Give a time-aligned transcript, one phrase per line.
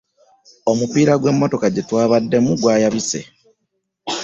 [0.71, 3.21] Omupiira gw'emmotoka gye twabademu gwayabise.